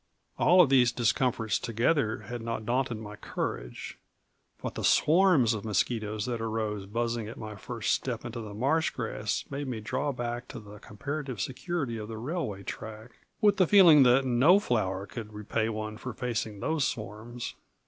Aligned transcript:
All 0.39 0.61
of 0.61 0.69
these 0.71 0.91
discomforts 0.91 1.59
together 1.59 2.21
had 2.21 2.41
not 2.41 2.65
daunted 2.65 2.97
my 2.97 3.17
courage; 3.17 3.99
but 4.59 4.73
the 4.73 4.83
swarms 4.83 5.53
of 5.53 5.63
mosquitoes 5.63 6.25
that 6.25 6.41
arose 6.41 6.87
buzzing 6.87 7.27
at 7.27 7.37
my 7.37 7.55
first 7.55 7.93
step 7.93 8.25
into 8.25 8.41
the 8.41 8.55
marsh 8.55 8.89
grass 8.89 9.45
made 9.51 9.67
me 9.67 9.79
draw 9.79 10.11
back 10.11 10.47
to 10.47 10.59
the 10.59 10.79
comparative 10.79 11.39
security 11.39 11.99
of 11.99 12.07
the 12.07 12.17
railway 12.17 12.63
track, 12.63 13.11
with 13.41 13.57
the 13.57 13.67
feeling 13.67 14.01
that 14.01 14.25
no 14.25 14.57
flower 14.59 15.05
could 15.05 15.33
repay 15.33 15.69
one 15.69 15.97
for 15.99 16.13
facing 16.13 16.61
those 16.61 16.83
swarms. 16.83 17.53